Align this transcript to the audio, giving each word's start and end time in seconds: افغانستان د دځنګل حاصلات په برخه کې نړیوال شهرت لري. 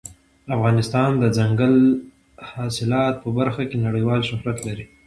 افغانستان 0.55 1.09
د 1.17 1.23
دځنګل 1.29 1.75
حاصلات 2.49 3.15
په 3.23 3.29
برخه 3.37 3.63
کې 3.69 3.77
نړیوال 3.87 4.21
شهرت 4.29 4.57
لري. 4.67 4.85